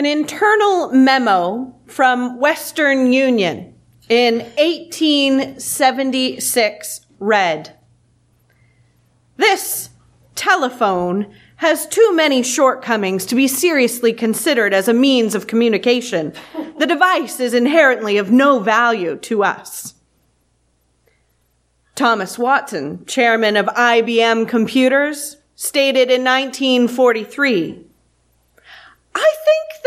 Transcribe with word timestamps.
An 0.00 0.06
internal 0.06 0.88
memo 0.92 1.74
from 1.84 2.40
Western 2.40 3.12
Union 3.12 3.74
in 4.08 4.38
1876 4.56 7.06
read, 7.18 7.76
This 9.36 9.90
telephone 10.34 11.34
has 11.56 11.86
too 11.86 12.12
many 12.14 12.42
shortcomings 12.42 13.26
to 13.26 13.34
be 13.34 13.46
seriously 13.46 14.14
considered 14.14 14.72
as 14.72 14.88
a 14.88 14.94
means 14.94 15.34
of 15.34 15.46
communication. 15.46 16.32
The 16.78 16.86
device 16.86 17.38
is 17.38 17.52
inherently 17.52 18.16
of 18.16 18.30
no 18.30 18.58
value 18.58 19.18
to 19.18 19.44
us. 19.44 19.96
Thomas 21.94 22.38
Watson, 22.38 23.04
chairman 23.04 23.58
of 23.58 23.66
IBM 23.66 24.48
Computers, 24.48 25.36
stated 25.56 26.10
in 26.10 26.24
1943, 26.24 27.70
I 27.70 27.74
think 27.74 27.89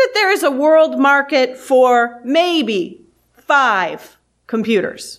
that 0.04 0.12
there 0.12 0.30
is 0.30 0.42
a 0.42 0.50
world 0.50 0.98
market 0.98 1.56
for 1.56 2.20
maybe 2.24 3.00
five 3.32 4.18
computers. 4.46 5.18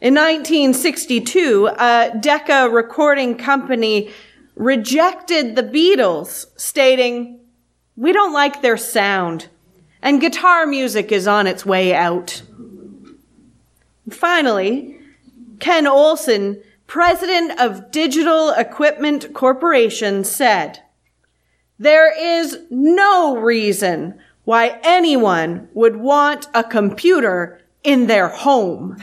In 0.00 0.14
1962, 0.14 1.68
a 1.78 2.10
Decca 2.18 2.70
recording 2.70 3.36
company 3.36 4.10
rejected 4.56 5.54
the 5.54 5.62
Beatles, 5.62 6.46
stating, 6.56 7.38
We 7.96 8.12
don't 8.12 8.32
like 8.32 8.62
their 8.62 8.76
sound, 8.76 9.46
and 10.02 10.20
guitar 10.20 10.66
music 10.66 11.12
is 11.12 11.28
on 11.28 11.46
its 11.46 11.64
way 11.64 11.94
out. 11.94 12.42
Finally, 14.10 14.98
Ken 15.60 15.86
Olson, 15.86 16.60
president 16.88 17.60
of 17.60 17.92
Digital 17.92 18.50
Equipment 18.50 19.32
Corporation, 19.32 20.24
said, 20.24 20.82
there 21.82 22.16
is 22.16 22.58
no 22.70 23.36
reason 23.36 24.18
why 24.44 24.78
anyone 24.84 25.68
would 25.74 25.96
want 25.96 26.46
a 26.54 26.62
computer 26.62 27.60
in 27.82 28.06
their 28.06 28.28
home 28.28 28.96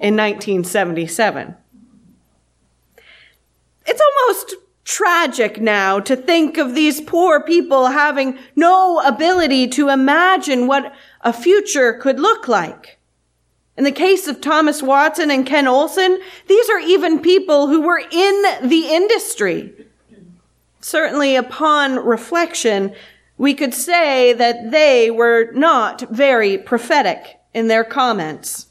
in 0.00 0.16
1977. 0.16 1.54
It's 3.86 4.00
almost 4.00 4.56
tragic 4.84 5.60
now 5.60 6.00
to 6.00 6.16
think 6.16 6.58
of 6.58 6.74
these 6.74 7.00
poor 7.00 7.40
people 7.40 7.86
having 7.86 8.36
no 8.56 8.98
ability 9.00 9.68
to 9.68 9.88
imagine 9.88 10.66
what 10.66 10.92
a 11.20 11.32
future 11.32 11.92
could 11.92 12.18
look 12.18 12.48
like. 12.48 12.98
In 13.76 13.84
the 13.84 13.92
case 13.92 14.26
of 14.26 14.40
Thomas 14.40 14.82
Watson 14.82 15.30
and 15.30 15.46
Ken 15.46 15.68
Olsen, 15.68 16.20
these 16.48 16.68
are 16.68 16.80
even 16.80 17.20
people 17.20 17.68
who 17.68 17.82
were 17.82 18.02
in 18.10 18.42
the 18.68 18.88
industry 18.90 19.87
certainly 20.80 21.36
upon 21.36 21.96
reflection, 21.96 22.94
we 23.36 23.54
could 23.54 23.74
say 23.74 24.32
that 24.32 24.70
they 24.70 25.10
were 25.10 25.50
not 25.52 26.02
very 26.10 26.58
prophetic 26.58 27.38
in 27.54 27.68
their 27.68 27.84
comments. 27.84 28.66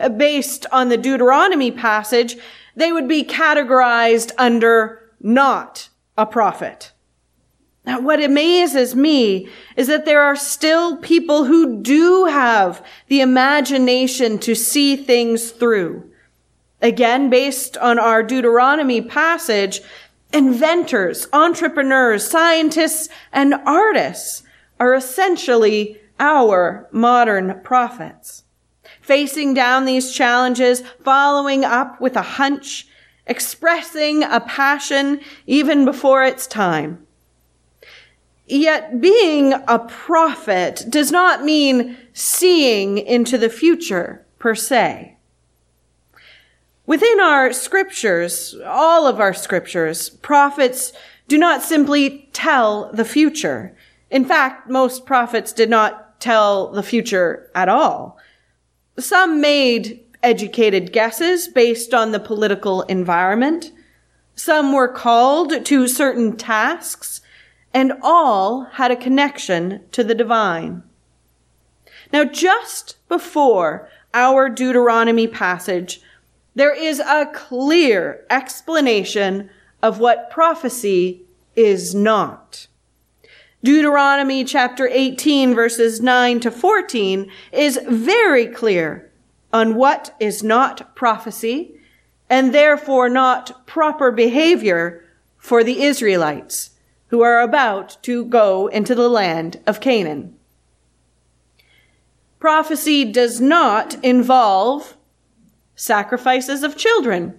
Uh, 0.00 0.08
based 0.08 0.66
on 0.72 0.88
the 0.88 0.96
Deuteronomy 0.96 1.70
passage, 1.70 2.36
they 2.74 2.92
would 2.92 3.08
be 3.08 3.24
categorized 3.24 4.32
under 4.38 5.00
not 5.20 5.88
a 6.18 6.26
prophet. 6.26 6.92
Now, 7.84 8.00
what 8.00 8.20
amazes 8.20 8.96
me 8.96 9.48
is 9.76 9.86
that 9.86 10.04
there 10.04 10.22
are 10.22 10.34
still 10.34 10.96
people 10.96 11.44
who 11.44 11.80
do 11.80 12.24
have 12.24 12.84
the 13.06 13.20
imagination 13.20 14.38
to 14.40 14.56
see 14.56 14.96
things 14.96 15.52
through. 15.52 16.10
Again, 16.82 17.30
based 17.30 17.76
on 17.78 17.98
our 17.98 18.24
Deuteronomy 18.24 19.00
passage, 19.00 19.80
inventors, 20.32 21.26
entrepreneurs, 21.32 22.28
scientists, 22.28 23.08
and 23.32 23.54
artists 23.66 24.42
are 24.78 24.94
essentially 24.94 26.00
our 26.18 26.88
modern 26.92 27.60
prophets. 27.62 28.44
Facing 29.00 29.54
down 29.54 29.84
these 29.84 30.12
challenges, 30.12 30.82
following 31.04 31.64
up 31.64 32.00
with 32.00 32.16
a 32.16 32.22
hunch, 32.22 32.86
expressing 33.26 34.22
a 34.22 34.40
passion 34.40 35.20
even 35.46 35.84
before 35.84 36.24
its 36.24 36.46
time. 36.46 37.06
Yet 38.46 39.00
being 39.00 39.52
a 39.52 39.80
prophet 39.80 40.84
does 40.88 41.10
not 41.10 41.44
mean 41.44 41.96
seeing 42.12 42.98
into 42.98 43.36
the 43.36 43.48
future 43.48 44.24
per 44.38 44.54
se. 44.54 45.15
Within 46.86 47.18
our 47.20 47.52
scriptures, 47.52 48.54
all 48.64 49.08
of 49.08 49.18
our 49.18 49.34
scriptures, 49.34 50.08
prophets 50.08 50.92
do 51.26 51.36
not 51.36 51.62
simply 51.62 52.28
tell 52.32 52.92
the 52.92 53.04
future. 53.04 53.76
In 54.08 54.24
fact, 54.24 54.70
most 54.70 55.04
prophets 55.04 55.52
did 55.52 55.68
not 55.68 56.20
tell 56.20 56.70
the 56.70 56.84
future 56.84 57.50
at 57.56 57.68
all. 57.68 58.18
Some 58.98 59.40
made 59.40 60.04
educated 60.22 60.92
guesses 60.92 61.48
based 61.48 61.92
on 61.92 62.12
the 62.12 62.20
political 62.20 62.82
environment. 62.82 63.72
Some 64.36 64.72
were 64.72 64.88
called 64.88 65.64
to 65.64 65.88
certain 65.88 66.36
tasks 66.36 67.20
and 67.74 67.94
all 68.00 68.64
had 68.74 68.92
a 68.92 68.96
connection 68.96 69.82
to 69.90 70.04
the 70.04 70.14
divine. 70.14 70.84
Now, 72.12 72.24
just 72.24 72.96
before 73.08 73.88
our 74.14 74.48
Deuteronomy 74.48 75.26
passage, 75.26 76.00
there 76.56 76.74
is 76.74 77.00
a 77.00 77.30
clear 77.32 78.24
explanation 78.30 79.50
of 79.82 80.00
what 80.00 80.30
prophecy 80.30 81.22
is 81.54 81.94
not. 81.94 82.66
Deuteronomy 83.62 84.42
chapter 84.42 84.88
18 84.88 85.54
verses 85.54 86.00
9 86.00 86.40
to 86.40 86.50
14 86.50 87.30
is 87.52 87.78
very 87.86 88.46
clear 88.46 89.10
on 89.52 89.74
what 89.74 90.16
is 90.18 90.42
not 90.42 90.94
prophecy 90.96 91.78
and 92.28 92.54
therefore 92.54 93.08
not 93.08 93.66
proper 93.66 94.10
behavior 94.10 95.04
for 95.36 95.62
the 95.62 95.82
Israelites 95.82 96.70
who 97.08 97.20
are 97.20 97.40
about 97.40 97.98
to 98.02 98.24
go 98.24 98.66
into 98.68 98.94
the 98.94 99.08
land 99.08 99.60
of 99.66 99.80
Canaan. 99.80 100.34
Prophecy 102.40 103.04
does 103.04 103.40
not 103.40 104.02
involve 104.02 104.95
sacrifices 105.76 106.62
of 106.62 106.76
children. 106.76 107.38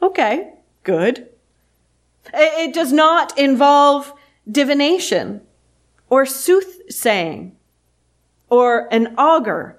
Okay, 0.00 0.54
good. 0.82 1.28
It 2.32 2.72
does 2.72 2.92
not 2.92 3.36
involve 3.38 4.14
divination 4.50 5.42
or 6.08 6.24
soothsaying 6.24 7.56
or 8.48 8.92
an 8.92 9.14
augur, 9.18 9.78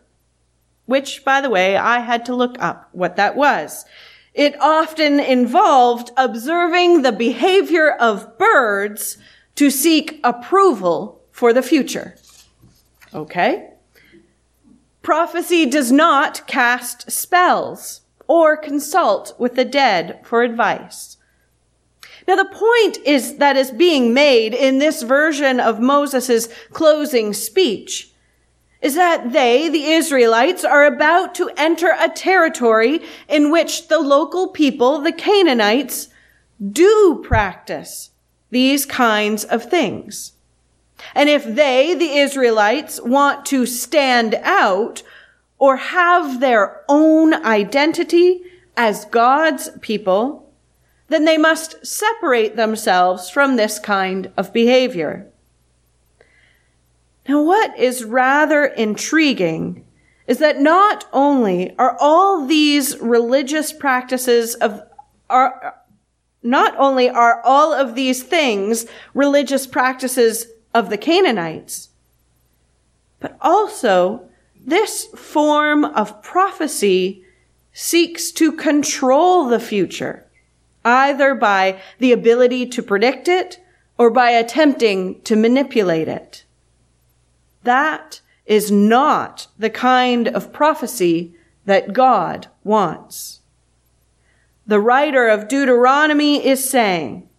which, 0.86 1.26
by 1.26 1.42
the 1.42 1.50
way, 1.50 1.76
I 1.76 2.00
had 2.00 2.26
to 2.26 2.36
look 2.36 2.56
up 2.60 2.90
what 2.92 3.16
that 3.16 3.36
was. 3.36 3.86
It 4.34 4.60
often 4.62 5.20
involved 5.20 6.12
observing 6.16 7.02
the 7.02 7.12
behavior 7.12 7.92
of 7.92 8.38
birds 8.38 9.18
to 9.56 9.70
seek 9.70 10.20
approval 10.24 11.22
for 11.32 11.52
the 11.54 11.62
future. 11.62 12.16
Okay? 13.14 13.71
Prophecy 15.02 15.66
does 15.66 15.92
not 15.92 16.46
cast 16.48 17.10
spells 17.10 18.02
or 18.28 18.56
consult 18.56 19.34
with 19.40 19.56
the 19.56 19.66
dead 19.66 20.20
for 20.24 20.44
advice. 20.44 21.18
Now 22.28 22.36
the 22.36 22.46
point 22.46 22.98
is 23.06 23.38
that 23.38 23.58
is 23.58 23.72
being 23.72 24.14
made 24.14 24.54
in 24.54 24.78
this 24.78 25.02
version 25.02 25.60
of 25.60 25.80
Moses' 25.80 26.48
closing 26.72 27.34
speech 27.34 28.12
is 28.82 28.96
that 28.96 29.32
they, 29.32 29.70
the 29.70 29.86
Israelites, 29.86 30.64
are 30.64 30.86
about 30.86 31.36
to 31.36 31.52
enter 31.56 31.96
a 32.00 32.10
territory 32.10 33.02
in 33.28 33.52
which 33.52 33.88
the 33.88 34.00
local 34.00 34.48
people, 34.48 35.02
the 35.02 35.12
Canaanites, 35.12 36.10
do 36.72 37.24
practice 37.24 38.12
these 38.50 38.86
kinds 38.86 39.44
of 39.44 39.64
things. 39.64 40.34
And 41.16 41.30
if 41.30 41.44
they, 41.44 41.94
the 41.94 42.18
Israelites, 42.18 43.02
want 43.02 43.46
to 43.48 43.66
stand 43.66 44.36
out 44.44 45.04
or 45.58 45.78
have 45.78 46.40
their 46.40 46.84
own 46.90 47.34
identity 47.46 48.42
as 48.76 49.06
God's 49.06 49.70
people, 49.82 50.52
then 51.08 51.26
they 51.26 51.38
must 51.38 51.86
separate 51.86 52.56
themselves 52.56 53.30
from 53.30 53.56
this 53.56 53.78
kind 53.80 54.32
of 54.38 54.54
behavior. 54.54 55.28
Now, 57.28 57.44
what 57.44 57.78
is 57.78 58.04
rather 58.04 58.66
intriguing 58.66 59.86
is 60.28 60.40
that 60.40 60.60
not 60.60 61.06
only 61.12 61.76
are 61.78 61.98
all 62.00 62.48
these 62.48 62.98
religious 63.00 63.74
practices 63.74 64.56
of 64.56 64.82
are 65.30 65.76
not 66.44 66.74
only 66.78 67.10
are 67.10 67.42
all 67.44 67.74
of 67.74 67.96
these 67.96 68.24
things 68.24 68.86
religious 69.14 69.68
practices 69.68 70.48
of 70.74 70.90
the 70.90 70.98
Canaanites, 70.98 71.90
but 73.20 73.38
also 73.42 74.28
this 74.66 75.06
form 75.16 75.86
of 75.86 76.22
prophecy 76.22 77.24
seeks 77.74 78.32
to 78.32 78.52
control 78.52 79.48
the 79.48 79.60
future, 79.60 80.26
either 80.84 81.34
by 81.36 81.80
the 82.00 82.12
ability 82.12 82.66
to 82.68 82.84
predict 82.84 83.28
it 83.28 83.60
or 83.98 84.10
by 84.10 84.32
attempting 84.32 85.22
to 85.22 85.36
manipulate 85.36 86.08
it. 86.08 86.44
That 87.64 88.22
is 88.46 88.72
not 88.72 89.48
the 89.58 89.70
kind 89.70 90.28
of 90.28 90.52
prophecy 90.52 91.36
that 91.66 91.94
God 91.94 92.48
wants. 92.64 93.42
The 94.66 94.80
writer 94.80 95.28
of 95.28 95.48
Deuteronomy 95.48 96.46
is 96.46 96.68
saying 96.68 97.30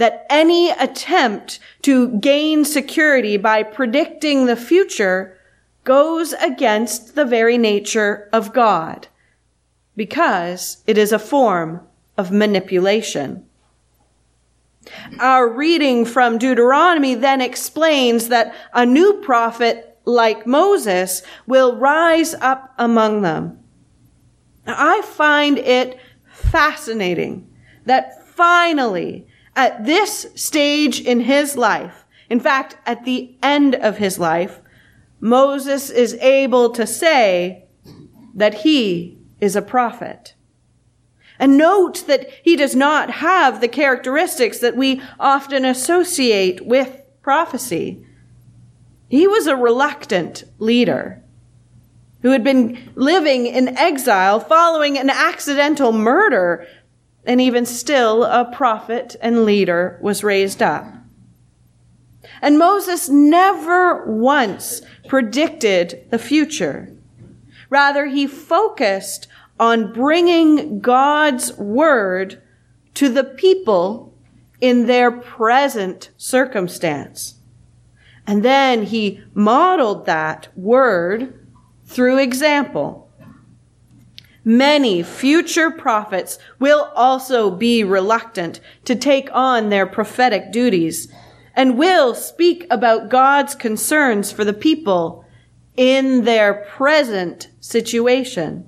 that 0.00 0.24
any 0.30 0.70
attempt 0.70 1.60
to 1.82 2.08
gain 2.20 2.64
security 2.64 3.36
by 3.36 3.62
predicting 3.62 4.46
the 4.46 4.56
future 4.56 5.36
goes 5.84 6.32
against 6.32 7.14
the 7.14 7.24
very 7.26 7.58
nature 7.58 8.26
of 8.32 8.54
God 8.54 9.08
because 9.94 10.82
it 10.86 10.96
is 10.96 11.12
a 11.12 11.18
form 11.18 11.86
of 12.16 12.32
manipulation. 12.32 13.44
Our 15.18 15.46
reading 15.46 16.06
from 16.06 16.38
Deuteronomy 16.38 17.14
then 17.14 17.42
explains 17.42 18.28
that 18.28 18.54
a 18.72 18.86
new 18.86 19.20
prophet 19.20 19.98
like 20.06 20.46
Moses 20.46 21.20
will 21.46 21.76
rise 21.76 22.32
up 22.32 22.72
among 22.78 23.20
them. 23.20 23.58
I 24.66 25.02
find 25.02 25.58
it 25.58 26.00
fascinating 26.32 27.50
that 27.84 28.26
finally, 28.26 29.26
at 29.60 29.84
this 29.84 30.26
stage 30.34 31.02
in 31.02 31.20
his 31.20 31.54
life, 31.54 32.06
in 32.30 32.40
fact, 32.40 32.78
at 32.86 33.04
the 33.04 33.36
end 33.42 33.74
of 33.74 33.98
his 33.98 34.18
life, 34.18 34.58
Moses 35.20 35.90
is 35.90 36.14
able 36.14 36.70
to 36.70 36.86
say 36.86 37.66
that 38.34 38.54
he 38.54 39.18
is 39.38 39.56
a 39.56 39.60
prophet. 39.60 40.34
And 41.38 41.58
note 41.58 42.06
that 42.06 42.30
he 42.42 42.56
does 42.56 42.74
not 42.74 43.10
have 43.10 43.60
the 43.60 43.68
characteristics 43.68 44.60
that 44.60 44.76
we 44.76 45.02
often 45.18 45.66
associate 45.66 46.64
with 46.64 47.02
prophecy. 47.20 48.02
He 49.10 49.26
was 49.26 49.46
a 49.46 49.56
reluctant 49.56 50.44
leader 50.58 51.22
who 52.22 52.30
had 52.30 52.42
been 52.42 52.92
living 52.94 53.46
in 53.46 53.76
exile 53.76 54.40
following 54.40 54.96
an 54.96 55.10
accidental 55.10 55.92
murder, 55.92 56.66
and 57.24 57.40
even 57.40 57.66
still 57.66 58.24
a 58.24 58.44
prophet 58.44 59.16
and 59.20 59.44
leader 59.44 59.98
was 60.00 60.24
raised 60.24 60.62
up. 60.62 60.86
And 62.42 62.58
Moses 62.58 63.08
never 63.08 64.04
once 64.06 64.82
predicted 65.08 66.06
the 66.10 66.18
future. 66.18 66.94
Rather, 67.68 68.06
he 68.06 68.26
focused 68.26 69.28
on 69.58 69.92
bringing 69.92 70.80
God's 70.80 71.56
word 71.58 72.42
to 72.94 73.08
the 73.08 73.24
people 73.24 74.14
in 74.60 74.86
their 74.86 75.10
present 75.10 76.10
circumstance. 76.16 77.34
And 78.26 78.42
then 78.42 78.84
he 78.84 79.22
modeled 79.34 80.06
that 80.06 80.48
word 80.56 81.46
through 81.84 82.18
example. 82.18 83.09
Many 84.44 85.02
future 85.02 85.70
prophets 85.70 86.38
will 86.58 86.90
also 86.94 87.50
be 87.50 87.84
reluctant 87.84 88.60
to 88.84 88.94
take 88.94 89.28
on 89.32 89.68
their 89.68 89.86
prophetic 89.86 90.50
duties 90.50 91.12
and 91.54 91.76
will 91.78 92.14
speak 92.14 92.66
about 92.70 93.10
God's 93.10 93.54
concerns 93.54 94.32
for 94.32 94.44
the 94.44 94.54
people 94.54 95.24
in 95.76 96.24
their 96.24 96.54
present 96.54 97.48
situation 97.60 98.66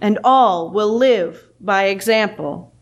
and 0.00 0.18
all 0.22 0.70
will 0.70 0.94
live 0.94 1.48
by 1.60 1.84
example. 1.84 2.74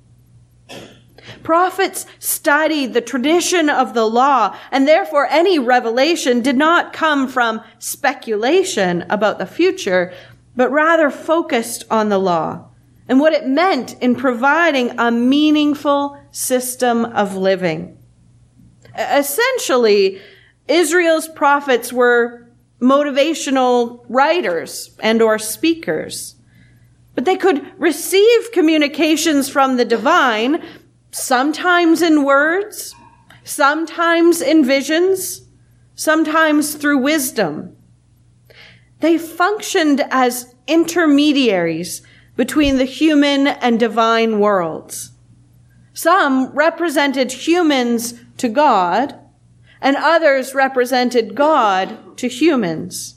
Prophets 1.45 2.05
studied 2.19 2.95
the 2.95 3.01
tradition 3.01 3.71
of 3.71 3.95
the 3.95 4.05
law, 4.05 4.57
and 4.73 4.89
therefore 4.89 5.29
any 5.31 5.57
revelation 5.59 6.41
did 6.41 6.57
not 6.57 6.93
come 6.93 7.29
from 7.29 7.63
speculation 7.79 9.03
about 9.03 9.39
the 9.39 9.47
future, 9.47 10.13
but 10.57 10.71
rather 10.71 11.11
focused 11.11 11.85
on 11.91 12.09
the 12.09 12.19
law 12.19 12.67
and 13.09 13.19
what 13.21 13.33
it 13.33 13.47
meant 13.47 13.95
in 14.01 14.15
providing 14.15 14.99
a 14.99 15.11
meaningful 15.11 16.19
system 16.31 17.05
of 17.05 17.37
living. 17.37 17.99
Essentially, 18.97 20.21
Israel's 20.69 21.29
prophets 21.29 21.93
were 21.93 22.49
motivational 22.81 24.05
writers 24.09 24.91
and 25.01 25.23
or 25.23 25.39
speakers. 25.39 26.37
But 27.15 27.25
they 27.25 27.37
could 27.37 27.65
receive 27.79 28.53
communications 28.53 29.49
from 29.49 29.77
the 29.77 29.85
divine, 29.85 30.63
sometimes 31.11 32.03
in 32.03 32.25
words, 32.25 32.95
sometimes 33.45 34.41
in 34.41 34.65
visions, 34.65 35.43
sometimes 35.95 36.75
through 36.75 36.99
wisdom. 36.99 37.77
They 39.03 39.19
functioned 39.19 40.05
as 40.13 40.55
intermediaries 40.69 42.03
between 42.37 42.77
the 42.77 42.85
human 42.85 43.49
and 43.49 43.81
divine 43.81 44.39
worlds. 44.39 45.11
Some 45.93 46.53
represented 46.53 47.33
humans 47.33 48.15
to 48.37 48.49
God, 48.49 49.19
and 49.81 49.97
others 49.97 50.55
represented 50.55 51.35
God 51.35 52.17
to 52.19 52.29
humans. 52.29 53.17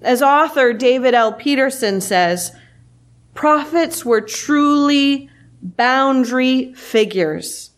As 0.00 0.22
author 0.22 0.72
David 0.72 1.12
L. 1.12 1.32
Petersen 1.32 2.00
says, 2.00 2.52
Prophets 3.34 4.04
were 4.04 4.20
truly 4.20 5.28
boundary 5.60 6.72
figures, 6.74 7.70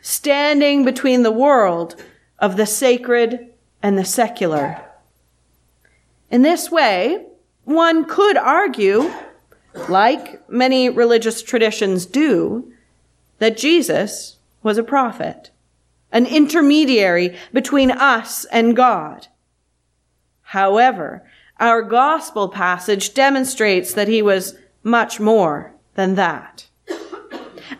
standing 0.00 0.86
between 0.86 1.22
the 1.22 1.30
world 1.30 2.02
of 2.38 2.56
the 2.56 2.66
sacred 2.66 3.52
and 3.82 3.98
the 3.98 4.06
secular. 4.06 4.85
In 6.30 6.42
this 6.42 6.70
way, 6.70 7.24
one 7.64 8.04
could 8.04 8.36
argue, 8.36 9.12
like 9.88 10.48
many 10.48 10.88
religious 10.88 11.42
traditions 11.42 12.06
do, 12.06 12.72
that 13.38 13.56
Jesus 13.56 14.36
was 14.62 14.78
a 14.78 14.82
prophet, 14.82 15.50
an 16.10 16.26
intermediary 16.26 17.36
between 17.52 17.90
us 17.90 18.44
and 18.46 18.74
God. 18.76 19.28
However, 20.42 21.24
our 21.58 21.82
gospel 21.82 22.48
passage 22.48 23.14
demonstrates 23.14 23.94
that 23.94 24.08
he 24.08 24.22
was 24.22 24.56
much 24.82 25.18
more 25.18 25.74
than 25.94 26.14
that. 26.14 26.66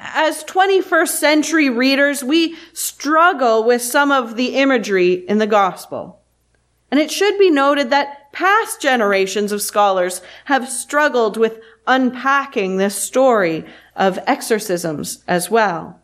As 0.01 0.45
21st 0.45 1.09
century 1.09 1.71
readers, 1.71 2.25
we 2.25 2.57
struggle 2.73 3.65
with 3.65 3.83
some 3.83 4.11
of 4.11 4.37
the 4.37 4.57
imagery 4.57 5.13
in 5.29 5.39
the 5.39 5.47
gospel. 5.47 6.21
And 6.91 6.99
it 6.99 7.11
should 7.11 7.39
be 7.39 7.51
noted 7.51 7.91
that 7.91 8.26
past 8.37 8.83
generations 8.83 9.51
of 9.51 9.63
scholars 9.63 10.21
have 10.45 10.69
struggled 10.69 11.39
with 11.39 11.59
unpacking 11.87 12.77
this 12.77 12.95
story 12.95 13.65
of 13.97 14.19
exorcisms 14.27 15.25
as 15.27 15.51
well. 15.51 15.99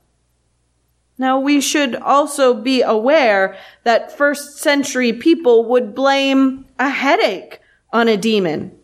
Now 1.18 1.38
we 1.38 1.60
should 1.60 1.94
also 1.94 2.54
be 2.54 2.80
aware 2.80 3.54
that 3.84 4.16
first 4.16 4.56
century 4.56 5.12
people 5.12 5.66
would 5.66 5.94
blame 5.94 6.64
a 6.78 6.88
headache 6.88 7.60
on 7.92 8.08
a 8.08 8.16
demon. 8.16 8.78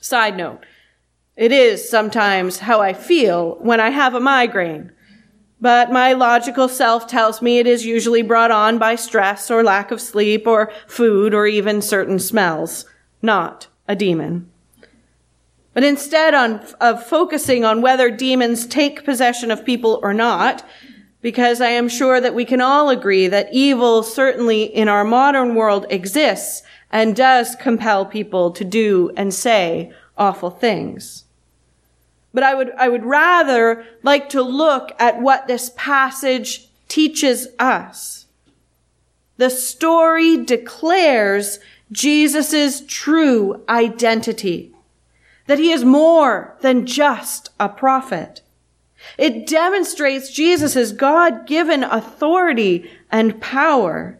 Side 0.00 0.36
note, 0.36 0.64
it 1.34 1.50
is 1.50 1.90
sometimes 1.90 2.60
how 2.60 2.80
I 2.80 2.92
feel 2.92 3.56
when 3.56 3.80
I 3.80 3.90
have 3.90 4.14
a 4.14 4.20
migraine. 4.20 4.92
But 5.60 5.92
my 5.92 6.14
logical 6.14 6.68
self 6.68 7.06
tells 7.06 7.42
me 7.42 7.58
it 7.58 7.66
is 7.66 7.84
usually 7.84 8.22
brought 8.22 8.50
on 8.50 8.78
by 8.78 8.94
stress 8.94 9.50
or 9.50 9.62
lack 9.62 9.90
of 9.90 10.00
sleep 10.00 10.46
or 10.46 10.72
food 10.86 11.34
or 11.34 11.46
even 11.46 11.82
certain 11.82 12.18
smells, 12.18 12.86
not 13.20 13.66
a 13.86 13.94
demon. 13.94 14.50
But 15.74 15.84
instead 15.84 16.34
on, 16.34 16.66
of 16.80 17.06
focusing 17.06 17.64
on 17.64 17.82
whether 17.82 18.10
demons 18.10 18.66
take 18.66 19.04
possession 19.04 19.50
of 19.50 19.64
people 19.64 20.00
or 20.02 20.14
not, 20.14 20.66
because 21.20 21.60
I 21.60 21.68
am 21.68 21.88
sure 21.88 22.20
that 22.20 22.34
we 22.34 22.44
can 22.46 22.62
all 22.62 22.88
agree 22.88 23.28
that 23.28 23.52
evil 23.52 24.02
certainly 24.02 24.64
in 24.64 24.88
our 24.88 25.04
modern 25.04 25.54
world 25.54 25.86
exists 25.90 26.62
and 26.90 27.14
does 27.14 27.54
compel 27.56 28.06
people 28.06 28.50
to 28.52 28.64
do 28.64 29.12
and 29.16 29.32
say 29.32 29.92
awful 30.16 30.50
things. 30.50 31.24
But 32.32 32.42
I 32.42 32.54
would, 32.54 32.70
I 32.78 32.88
would 32.88 33.04
rather 33.04 33.84
like 34.02 34.28
to 34.30 34.42
look 34.42 34.92
at 34.98 35.20
what 35.20 35.46
this 35.46 35.72
passage 35.76 36.68
teaches 36.88 37.48
us. 37.58 38.26
The 39.36 39.50
story 39.50 40.44
declares 40.44 41.58
Jesus' 41.90 42.82
true 42.86 43.64
identity. 43.68 44.72
That 45.46 45.58
he 45.58 45.72
is 45.72 45.84
more 45.84 46.56
than 46.60 46.86
just 46.86 47.50
a 47.58 47.68
prophet. 47.68 48.42
It 49.18 49.46
demonstrates 49.46 50.30
Jesus' 50.30 50.92
God-given 50.92 51.82
authority 51.82 52.90
and 53.10 53.40
power. 53.40 54.18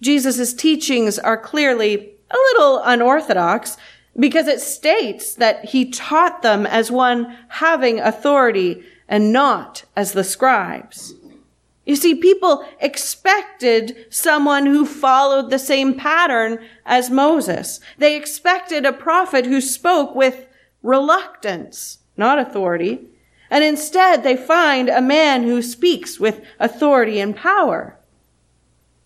Jesus' 0.00 0.52
teachings 0.52 1.18
are 1.18 1.36
clearly 1.36 2.10
a 2.30 2.36
little 2.36 2.80
unorthodox, 2.84 3.76
because 4.18 4.46
it 4.46 4.60
states 4.60 5.34
that 5.34 5.66
he 5.66 5.90
taught 5.90 6.42
them 6.42 6.66
as 6.66 6.90
one 6.90 7.36
having 7.48 7.98
authority 7.98 8.82
and 9.08 9.32
not 9.32 9.84
as 9.96 10.12
the 10.12 10.24
scribes. 10.24 11.14
You 11.84 11.96
see, 11.96 12.14
people 12.14 12.64
expected 12.80 14.06
someone 14.08 14.64
who 14.64 14.86
followed 14.86 15.50
the 15.50 15.58
same 15.58 15.94
pattern 15.94 16.64
as 16.86 17.10
Moses. 17.10 17.80
They 17.98 18.16
expected 18.16 18.86
a 18.86 18.92
prophet 18.92 19.44
who 19.44 19.60
spoke 19.60 20.14
with 20.14 20.46
reluctance, 20.82 21.98
not 22.16 22.38
authority. 22.38 23.08
And 23.50 23.62
instead, 23.62 24.22
they 24.22 24.36
find 24.36 24.88
a 24.88 25.02
man 25.02 25.42
who 25.42 25.60
speaks 25.60 26.18
with 26.18 26.40
authority 26.58 27.20
and 27.20 27.36
power. 27.36 27.98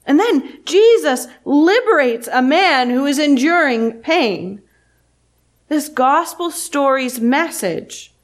And 0.06 0.20
then 0.20 0.60
Jesus 0.64 1.26
liberates 1.44 2.28
a 2.32 2.40
man 2.40 2.90
who 2.90 3.04
is 3.04 3.18
enduring 3.18 3.94
pain. 3.94 4.62
This 5.68 5.88
gospel 5.88 6.50
story's 6.50 7.20
message 7.20 8.14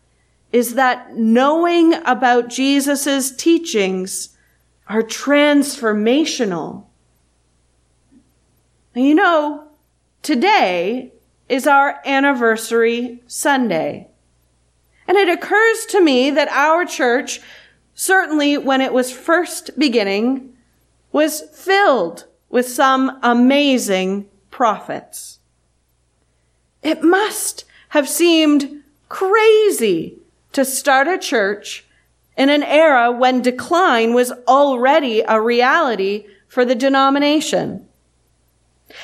is 0.51 0.75
that 0.75 1.17
knowing 1.17 1.95
about 2.05 2.49
Jesus' 2.49 3.35
teachings 3.35 4.31
are 4.87 5.03
transformational. 5.03 6.85
You 8.95 9.15
know, 9.15 9.69
today 10.23 11.13
is 11.49 11.67
our 11.67 12.01
anniversary 12.07 13.23
Sunday. 13.27 14.09
And 15.07 15.19
it 15.19 15.29
occurs 15.29 15.87
to 15.87 16.01
me 16.01 16.31
that 16.31 16.49
our 16.49 16.87
church, 16.87 17.41
certainly 17.95 18.57
when 18.57 18.81
it 18.81 18.93
was 18.93 19.13
first 19.13 19.79
beginning, 19.79 20.57
was 21.13 21.43
filled 21.53 22.25
with 22.49 22.69
some 22.69 23.19
amazing 23.23 24.29
prophets. 24.51 25.41
It 26.85 27.03
must 27.03 27.65
have 27.89 28.09
seemed 28.09 28.83
crazy 29.09 30.19
to 30.53 30.65
start 30.65 31.09
a 31.09 31.19
church 31.19 31.85
in 32.37 32.51
an 32.51 32.63
era 32.63 33.11
when 33.11 33.43
decline 33.43 34.13
was 34.13 34.33
already 34.47 35.23
a 35.27 35.41
reality 35.41 36.27
for 36.47 36.65
the 36.65 36.75
denomination. 36.75 37.89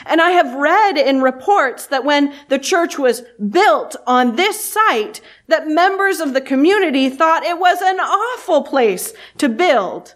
And 0.04 0.20
I 0.20 0.30
have 0.30 0.54
read 0.54 0.98
in 0.98 1.22
reports 1.22 1.86
that 1.86 2.04
when 2.04 2.34
the 2.48 2.58
church 2.58 2.98
was 2.98 3.22
built 3.48 3.96
on 4.06 4.36
this 4.36 4.62
site, 4.62 5.20
that 5.48 5.66
members 5.66 6.20
of 6.20 6.34
the 6.34 6.40
community 6.40 7.08
thought 7.08 7.44
it 7.44 7.58
was 7.58 7.80
an 7.80 7.98
awful 7.98 8.62
place 8.62 9.14
to 9.38 9.48
build 9.48 10.14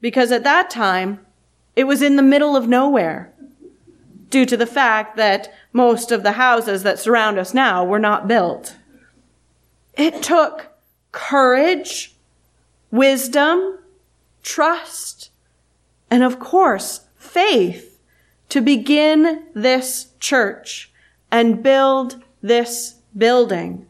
because 0.00 0.30
at 0.30 0.44
that 0.44 0.70
time 0.70 1.18
it 1.74 1.84
was 1.84 2.00
in 2.00 2.16
the 2.16 2.22
middle 2.22 2.56
of 2.56 2.68
nowhere 2.68 3.31
due 4.32 4.46
to 4.46 4.56
the 4.56 4.66
fact 4.66 5.16
that 5.16 5.54
most 5.72 6.10
of 6.10 6.24
the 6.24 6.32
houses 6.32 6.82
that 6.82 6.98
surround 6.98 7.38
us 7.38 7.54
now 7.54 7.84
were 7.84 7.98
not 8.00 8.26
built. 8.26 8.74
It 9.94 10.22
took 10.22 10.72
courage 11.12 12.16
wisdom, 12.90 13.78
trust, 14.42 15.30
and 16.10 16.24
of 16.24 16.40
course, 16.40 17.02
faith 17.16 18.00
to 18.48 18.60
begin 18.60 19.44
this 19.54 20.08
church 20.18 20.90
and 21.30 21.62
build 21.62 22.22
this 22.42 22.96
building. 23.16 23.86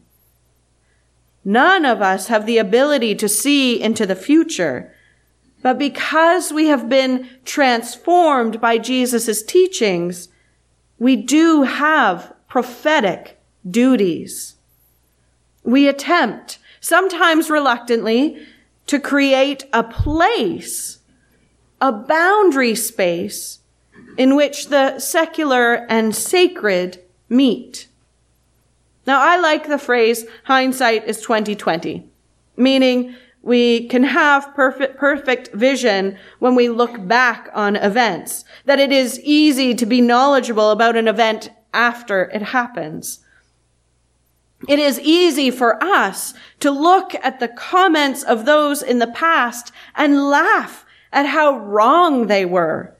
None 1.45 1.85
of 1.85 2.01
us 2.01 2.27
have 2.27 2.45
the 2.45 2.57
ability 2.57 3.15
to 3.15 3.29
see 3.29 3.81
into 3.81 4.05
the 4.05 4.15
future, 4.15 4.93
but 5.61 5.77
because 5.77 6.51
we 6.51 6.67
have 6.67 6.89
been 6.89 7.29
transformed 7.45 8.59
by 8.59 8.77
Jesus' 8.77 9.41
teachings, 9.43 10.29
we 11.03 11.17
do 11.17 11.63
have 11.63 12.33
prophetic 12.47 13.37
duties. 13.69 14.55
We 15.65 15.89
attempt, 15.89 16.59
sometimes 16.79 17.49
reluctantly, 17.49 18.37
to 18.87 19.01
create 19.01 19.65
a 19.73 19.83
place, 19.83 20.99
a 21.81 21.91
boundary 21.91 22.73
space 22.75 23.59
in 24.17 24.37
which 24.37 24.69
the 24.69 24.97
secular 24.97 25.85
and 25.89 26.15
sacred 26.15 27.03
meet. 27.27 27.89
Now, 29.05 29.19
I 29.19 29.35
like 29.35 29.67
the 29.67 29.77
phrase 29.77 30.25
hindsight 30.45 31.03
is 31.05 31.19
2020, 31.19 32.09
meaning 32.55 33.13
we 33.43 33.89
can 33.89 34.03
have 34.03 34.55
perfect, 34.55 34.97
perfect 34.97 35.53
vision 35.53 36.17
when 36.39 36.55
we 36.55 36.69
look 36.69 37.07
back 37.07 37.49
on 37.53 37.75
events, 37.75 38.45
that 38.63 38.79
it 38.79 38.91
is 38.91 39.19
easy 39.19 39.75
to 39.75 39.85
be 39.85 39.99
knowledgeable 39.99 40.71
about 40.71 40.95
an 40.95 41.09
event 41.09 41.51
after 41.73 42.31
it 42.33 42.41
happens. 42.41 43.19
It 44.69 44.79
is 44.79 44.97
easy 45.01 45.51
for 45.51 45.83
us 45.83 46.33
to 46.61 46.71
look 46.71 47.13
at 47.15 47.41
the 47.41 47.49
comments 47.49 48.23
of 48.23 48.45
those 48.45 48.81
in 48.81 48.99
the 48.99 49.07
past 49.07 49.73
and 49.93 50.29
laugh 50.29 50.85
at 51.11 51.25
how 51.25 51.57
wrong 51.57 52.27
they 52.27 52.45
were. 52.45 52.95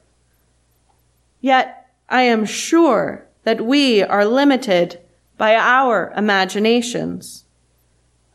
Yet 1.40 1.88
I 2.10 2.22
am 2.22 2.44
sure 2.44 3.26
that 3.44 3.64
we 3.64 4.02
are 4.02 4.26
limited 4.26 5.00
by 5.38 5.56
our 5.56 6.12
imaginations. 6.14 7.43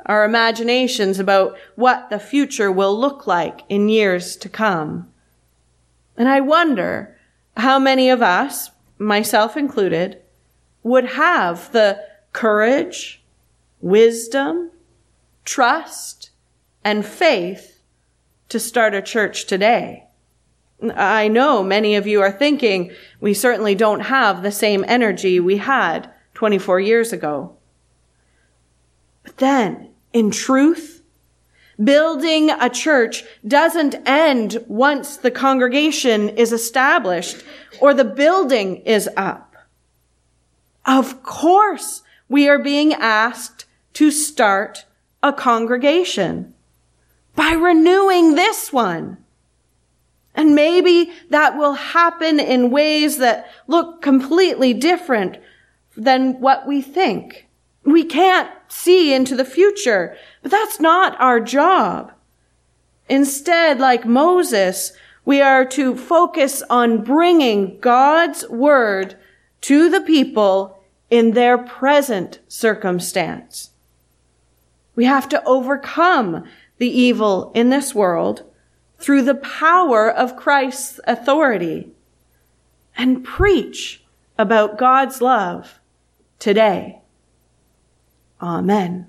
Our 0.09 0.25
imaginations 0.25 1.19
about 1.19 1.55
what 1.75 2.09
the 2.09 2.17
future 2.17 2.71
will 2.71 2.99
look 2.99 3.27
like 3.27 3.61
in 3.69 3.89
years 3.89 4.35
to 4.37 4.49
come. 4.49 5.07
And 6.17 6.27
I 6.27 6.41
wonder 6.41 7.15
how 7.55 7.77
many 7.77 8.09
of 8.09 8.23
us, 8.23 8.71
myself 8.97 9.55
included, 9.55 10.19
would 10.81 11.05
have 11.05 11.71
the 11.73 12.03
courage, 12.33 13.21
wisdom, 13.81 14.71
trust, 15.45 16.31
and 16.83 17.05
faith 17.05 17.83
to 18.49 18.59
start 18.59 18.95
a 18.95 19.03
church 19.03 19.45
today. 19.45 20.07
I 20.95 21.27
know 21.27 21.61
many 21.61 21.95
of 21.95 22.07
you 22.07 22.19
are 22.21 22.31
thinking 22.31 22.91
we 23.21 23.35
certainly 23.35 23.75
don't 23.75 23.99
have 23.99 24.41
the 24.41 24.51
same 24.51 24.83
energy 24.87 25.39
we 25.39 25.57
had 25.57 26.09
24 26.33 26.79
years 26.79 27.13
ago. 27.13 27.55
But 29.21 29.37
then, 29.37 29.89
in 30.13 30.31
truth, 30.31 31.01
building 31.81 32.49
a 32.49 32.69
church 32.69 33.23
doesn't 33.47 33.95
end 34.05 34.63
once 34.67 35.17
the 35.17 35.31
congregation 35.31 36.29
is 36.29 36.51
established 36.51 37.43
or 37.79 37.93
the 37.93 38.05
building 38.05 38.77
is 38.77 39.09
up. 39.15 39.55
Of 40.85 41.23
course, 41.23 42.03
we 42.27 42.47
are 42.47 42.59
being 42.59 42.93
asked 42.93 43.65
to 43.93 44.11
start 44.11 44.85
a 45.21 45.33
congregation 45.33 46.53
by 47.35 47.51
renewing 47.51 48.35
this 48.35 48.71
one. 48.71 49.17
And 50.35 50.55
maybe 50.55 51.11
that 51.29 51.57
will 51.57 51.73
happen 51.73 52.39
in 52.39 52.71
ways 52.71 53.17
that 53.17 53.49
look 53.67 54.01
completely 54.01 54.73
different 54.73 55.37
than 55.97 56.39
what 56.39 56.65
we 56.65 56.81
think. 56.81 57.48
We 57.91 58.03
can't 58.03 58.49
see 58.67 59.13
into 59.13 59.35
the 59.35 59.45
future, 59.45 60.15
but 60.41 60.51
that's 60.51 60.79
not 60.79 61.19
our 61.19 61.39
job. 61.39 62.11
Instead, 63.07 63.79
like 63.79 64.05
Moses, 64.05 64.93
we 65.25 65.41
are 65.41 65.65
to 65.65 65.95
focus 65.95 66.61
on 66.69 67.03
bringing 67.03 67.79
God's 67.79 68.47
word 68.47 69.17
to 69.61 69.89
the 69.89 70.01
people 70.01 70.79
in 71.09 71.31
their 71.31 71.57
present 71.57 72.39
circumstance. 72.47 73.71
We 74.95 75.05
have 75.05 75.27
to 75.29 75.43
overcome 75.43 76.43
the 76.77 76.89
evil 76.89 77.51
in 77.55 77.69
this 77.69 77.95
world 77.95 78.43
through 78.99 79.23
the 79.23 79.35
power 79.35 80.11
of 80.11 80.35
Christ's 80.35 80.99
authority 81.07 81.91
and 82.95 83.23
preach 83.23 84.03
about 84.37 84.77
God's 84.77 85.21
love 85.21 85.79
today. 86.37 87.01
Amen. 88.41 89.07